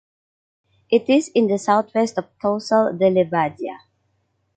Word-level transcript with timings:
It 0.89 1.07
is 1.11 1.27
in 1.35 1.45
the 1.45 1.59
southwest 1.59 2.17
of 2.17 2.25
Tossal 2.39 2.97
de 2.97 3.07
l’Abadia. 3.07 3.77